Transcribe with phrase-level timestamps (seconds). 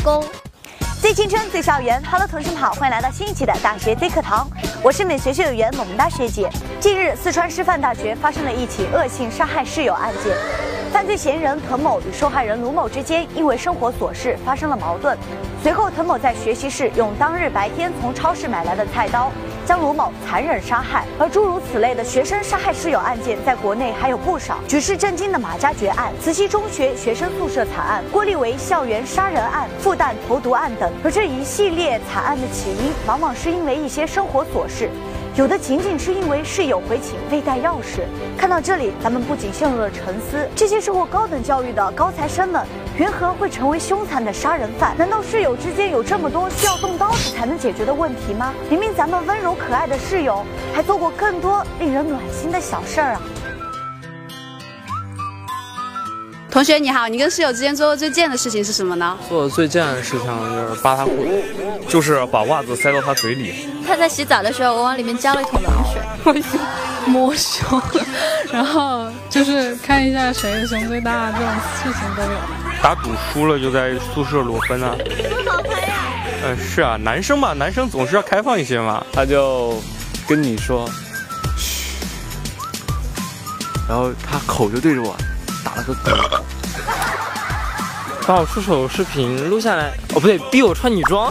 [0.00, 0.24] 工。
[1.00, 2.02] 最青春，最校园。
[2.10, 4.48] Hello，同学们好，欢迎来到新一期的大学 Z 课堂。
[4.82, 6.50] 我是美学学有缘某萌哒学姐。
[6.78, 10.36] 近日，四川师范大学发生了一起恶性杀害室友案件。
[10.92, 15.16] 犯罪嫌疑人滕某与受害人卢某之间因为生活琐事发生了矛盾。
[15.62, 19.30] 随后，滕某在学习室用当日白天从超市买来的菜刀
[19.70, 21.04] 将卢某残忍杀害。
[21.16, 24.58] 而诸如此类的学生杀害室友案件，在国内还有不少。
[24.66, 30.92] 举世震惊的马加爵案、慈溪中学学生宿舍惨案、郭立维校园杀人案、复旦投毒案等。
[31.04, 34.90] 而这一系列惨案的起因，往往是因为一些生活琐事。
[35.36, 38.02] 有的仅仅是因为室友回寝未带钥匙。
[38.36, 42.66] 看到这里，咱们不仅陷入了沉思：这些受过高等教育的高材生们，
[42.98, 44.96] 缘何会成为凶残的杀人犯？
[44.98, 48.52] 难道室友之间有这么多需要动刀子才能解决的问题吗？
[48.68, 50.44] 明明咱们温柔可爱的室友，
[50.74, 53.22] 还做过更多令人暖心的小事儿啊！
[56.50, 59.16] 同学你好，你跟室友之间做过最贱的事情是什么呢？
[59.28, 61.42] 做的最贱的事情就是扒他裤子，
[61.88, 63.68] 就是把袜子塞到他嘴里。
[63.86, 66.42] 他在洗澡的时候，我往里面浇了一桶冷水，
[67.06, 67.80] 摸胸，
[68.52, 72.38] 然后就是看一下谁的胸最大，这种事情都有。
[72.82, 74.96] 打赌输了就在宿舍裸奔啊！
[75.44, 75.94] 多好拍呀！
[76.46, 79.04] 嗯，是啊，男生嘛，男生总是要开放一些嘛。
[79.12, 79.80] 他就
[80.26, 80.88] 跟你说，
[81.56, 81.94] 嘘，
[83.88, 85.14] 然后他口就对着我
[85.64, 86.40] 打了个嗝。
[88.26, 91.28] 把我出手视频录下来，哦不对，逼我穿女装，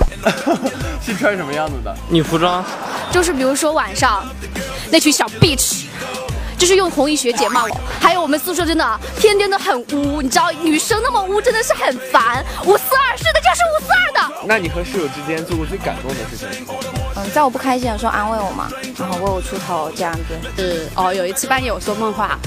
[1.02, 2.66] 是穿什么样子的女服装？
[3.10, 4.26] 就是比如说晚上，
[4.92, 5.86] 那群小 bitch，
[6.58, 7.70] 就是用红衣学姐骂我，
[8.02, 12.44] 还有我们宿舍真的天天都很污，你知道女生那么污真的是很烦。
[12.66, 14.36] 五四二是的，就是五四二的。
[14.46, 16.66] 那你和室友之间做过最感动的事情？
[17.20, 20.22] 嗯，在我不开心的时候安慰我嘛，然后为我出头这样子。
[20.56, 22.38] 是哦，有一次半夜我说梦话，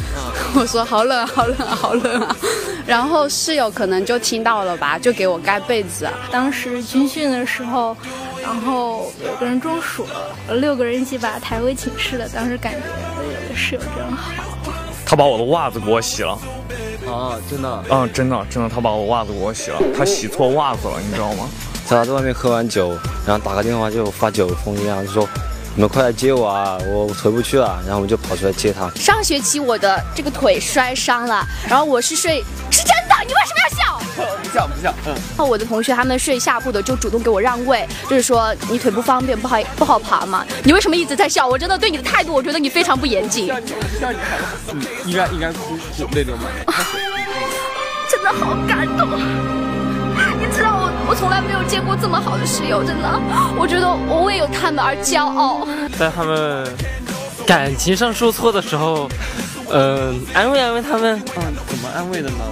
[0.54, 2.36] 我说好冷好冷好冷啊。
[2.86, 6.08] 然后室友可能就听到了吧，就给我盖被子。
[6.30, 7.96] 当时军训的时候，
[8.42, 10.04] 然后有个人中暑
[10.48, 12.28] 了，六个人一起把他抬回寝室了。
[12.28, 14.32] 当时感觉有个室友真好。
[15.06, 16.38] 他把我的袜子给我洗了。
[17.06, 17.84] 啊，真的？
[17.90, 19.78] 嗯，真的真的，他把我袜子给我洗了。
[19.96, 21.48] 他洗错袜子了，你知道吗？
[21.96, 25.28] 他在外面喝完酒，然后打个电话就发酒疯一样，就说
[25.74, 27.78] 你们快来接我啊，我回不去了。
[27.84, 28.90] 然后我们就跑出来接他。
[28.94, 32.44] 上学期我的这个腿摔伤了，然后我是睡。
[32.70, 34.00] 是真的，你为什么要笑？
[34.42, 34.94] 不笑不笑。
[35.06, 35.12] 嗯。
[35.14, 40.46] 然后我的同学他们睡下铺的就主动给我让位，就是说你腿不方便，不好不好爬嘛。
[40.64, 41.46] 你为什么一直在笑？
[41.46, 43.46] 我真的对你的态度，我觉得你非常不严谨。
[43.48, 43.66] 笑你，
[44.00, 44.18] 笑你
[44.72, 45.78] 嗯，应该应该哭
[46.12, 46.64] 泪流满面。
[48.10, 49.61] 真的好感动。
[50.44, 53.08] 你知道我我从来没有见过这么好的室友，真的，
[53.56, 55.66] 我觉得我为有他们而骄傲。
[55.96, 56.66] 在他们
[57.46, 59.08] 感情上受挫的时候。
[59.74, 61.18] 嗯，安慰安慰他们。
[61.36, 62.44] 嗯，怎么安慰的呢？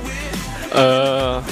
[0.72, 1.42] 呃，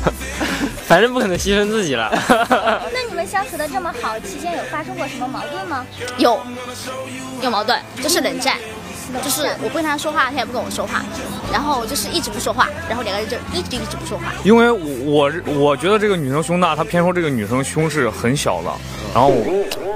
[0.88, 2.10] 反正不可能牺牲自己了。
[2.90, 5.84] 那你们相处的这么好，期间有发生过什么矛盾吗？
[6.16, 6.40] 有，
[7.42, 8.56] 有矛盾，就是冷战，
[9.22, 11.02] 就是我不跟他说话，他也不跟我说话，
[11.52, 14.24] 然后就是一直不说话，然后两个人就一直一直不说话。
[14.44, 18.70] 因为我我觉得这个女生胸大，他偏说这个女生胸是很小的，
[19.14, 19.32] 然后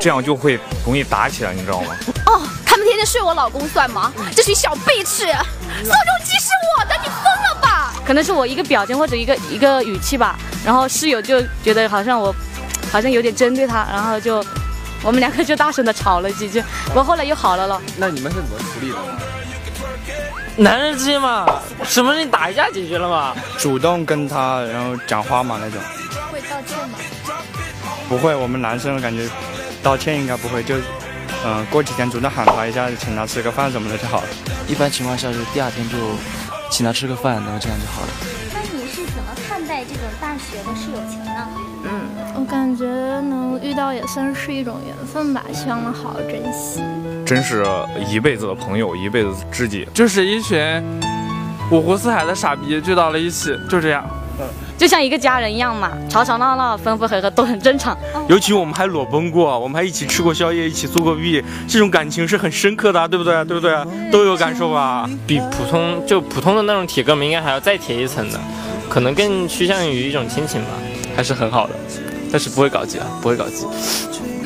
[0.00, 1.96] 这样就会容易打起来，你知道吗？
[2.26, 2.42] 哦。
[2.64, 4.12] 他们天天睡我老公算吗？
[4.36, 7.92] 这群小 bitch，宋仲基是我的，你疯了吧？
[8.06, 12.32] 可能是我一个表情或者一个一个语气吧，然后室友就觉得好像我，
[12.92, 14.44] 好像有点针对他，然后就
[15.02, 17.80] 我们两个就大声的吵了几句，不过后来又好了了。
[17.96, 18.96] 那你们是怎么处理的？
[20.56, 21.46] 男人之间嘛，
[21.84, 23.34] 什么事情打一架解决了嘛？
[23.58, 25.80] 主动跟他然后讲话嘛那种。
[26.32, 26.98] 会道歉吗？
[28.08, 29.28] 不会，我们男生感觉
[29.82, 30.74] 道歉应该不会就。
[31.46, 34.26] 嗯，过几天主动喊他一下，请他吃个饭什么的就好了。
[34.66, 35.96] 一般情况下就第二天就
[36.68, 38.08] 请他吃个饭，然后这样就好了。
[38.52, 41.48] 那你是怎么看待这种大学的室友情呢？
[41.84, 42.84] 嗯，我感觉
[43.58, 46.80] 能遇到也算是一种缘分吧，希望能好好珍惜。
[47.26, 47.64] 真是
[48.08, 50.82] 一辈子的朋友，一辈子知己，就是一群
[51.70, 54.04] 五湖四海的傻逼聚到了一起，就这样。
[54.78, 57.98] 就像一个家人一样嘛，吵吵闹闹、分分合合都很正常。
[58.28, 63.44] 尤其我们还裸奔过，我们还一起吃过宵夜，一起做过弊，这种感情是很深刻的，对不对？
[63.44, 63.76] 对不对？
[64.12, 65.10] 都有感受吧？
[65.26, 68.38] 比普通就普通的那种铁哥们应该还要再铁一层的，
[68.88, 70.68] 可能更趋向于一种亲情吧，
[71.16, 71.74] 还是很好的，
[72.30, 73.66] 但是不会搞基啊，不会搞基。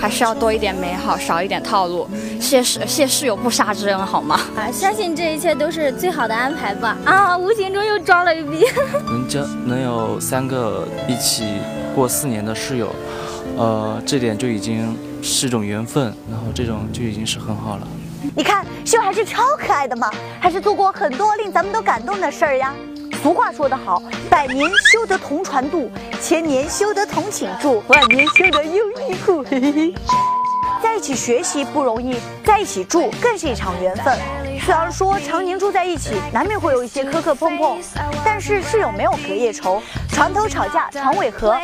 [0.01, 2.09] 还是要多一点美好，少一点套路。
[2.41, 4.41] 谢室谢室友不杀之恩，好吗？
[4.57, 6.97] 啊，相信这一切都是最好的安排吧。
[7.05, 8.65] 啊，无形中又装了一逼。
[9.07, 11.59] 能交能有三个一起
[11.95, 12.93] 过四年的室友，
[13.57, 17.87] 呃，这点就已经是种缘分，然后这种就已经是很好了。
[18.35, 22.75] 你看，室友还是超可爱的嘛，还是做过很多令咱们都感动的事儿呀。
[23.23, 25.89] 俗话说得好，百年修得同船渡，
[26.21, 29.45] 千年修得同寝住，万年修得优衣库。
[29.49, 29.95] 嘿嘿嘿。
[30.83, 34.19] 在一起学习不容易，在一起住更是一场缘分。
[34.61, 37.79] 虽然说常年住在一起，难免会有一些磕磕碰碰，
[38.25, 41.57] 但是室友没有隔夜仇，床头吵架床尾和，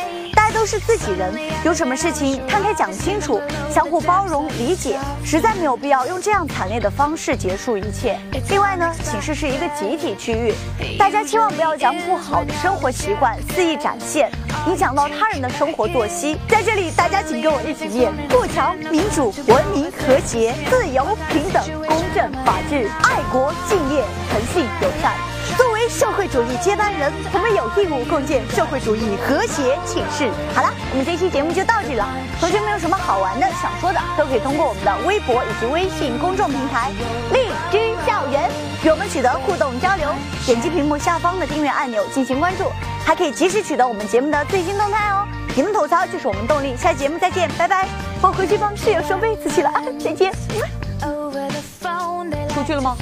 [0.53, 3.41] 都是自己人，有什么事情摊开讲清楚，
[3.73, 8.19] 相互包容理解，实在没有必要用这样惨烈的方式结束一切。
[8.49, 10.53] 另外呢，寝室是一个集体区域，
[10.97, 14.29] 大家千万不要将不好的生活习惯肆意展现，
[14.67, 16.37] 影响到他人的生活作息。
[16.47, 25.13] 在这里，大家请跟我一起念：富强、民主、文明、和谐、自由、平等、公正、法治、爱国、敬业、诚信、友善。
[25.89, 30.29] 社会主义接班人，我们有义务共建社会主义和谐寝室。
[30.53, 32.07] 好了，我们这期节目就到这里了。
[32.39, 36.91] 同学们有什么好玩的、想说的，都可以通过我们的微博以及微信公众平台
[37.33, 38.49] “荔枝校园”
[38.85, 40.13] 与我们取得互动交流。
[40.45, 42.71] 点击屏幕下方的订阅按钮进行关注，
[43.03, 45.27] 还可以及时取得我们节目的最新动态哦。
[45.55, 47.87] 你们吐槽就是我们动力，下期节目再见，拜拜！
[48.21, 50.31] 我回去帮室友收被子去了，啊，再见。
[52.53, 52.81] 出去了。
[52.81, 52.95] 吗？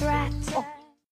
[0.55, 0.63] 哦。